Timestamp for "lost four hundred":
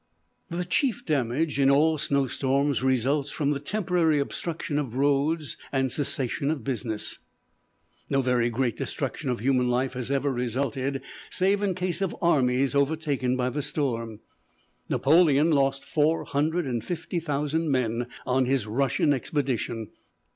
15.51-16.65